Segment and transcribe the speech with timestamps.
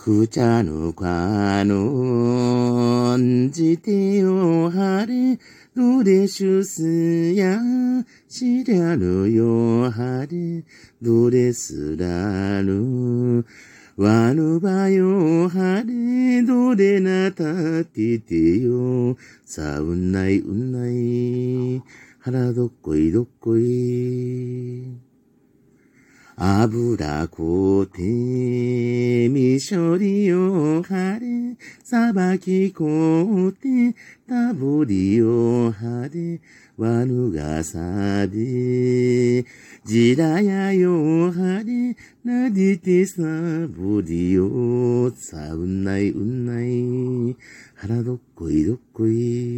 [0.00, 5.40] くちゃぬかのんじてよはれ、
[5.74, 7.58] どれしゅすや、
[8.28, 10.62] しりゃるよはれ、
[11.02, 13.44] どれすらる。
[13.96, 21.82] わぬばよはれ、どれなたててよ、さうんないうんない、
[22.20, 25.08] 腹どっこいどっこい。
[26.40, 28.00] 油こて、
[29.58, 33.92] みしょりをはれ、さばきこて、
[34.28, 36.38] たぼりをはれ、
[36.76, 39.44] わぬがさで、
[39.84, 43.22] じらやよはれ、なでてさ
[43.66, 46.62] ぼりよ、さうんないうんな
[47.32, 47.36] い、
[47.74, 49.57] 腹どっこいどっこい。